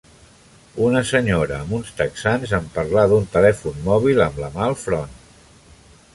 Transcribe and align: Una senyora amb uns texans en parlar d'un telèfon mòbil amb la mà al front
Una 0.85 1.01
senyora 1.09 1.59
amb 1.65 1.75
uns 1.79 1.91
texans 1.99 2.55
en 2.59 2.71
parlar 2.79 3.05
d'un 3.13 3.29
telèfon 3.37 3.79
mòbil 3.91 4.27
amb 4.31 4.43
la 4.45 4.51
mà 4.59 4.67
al 4.71 4.79
front 4.87 5.15